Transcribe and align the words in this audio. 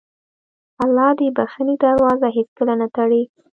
الله 0.83 1.07
د 1.19 1.21
بښنې 1.37 1.75
دروازه 1.83 2.27
هېڅکله 2.37 2.73
نه 2.81 2.87
تړي. 2.97 3.23